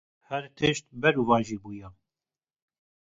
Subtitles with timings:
[0.29, 1.89] Her tişt berovajî bûye.